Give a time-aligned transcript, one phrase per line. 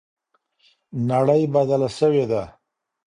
[1.09, 2.43] نړۍ بدله سوې ده.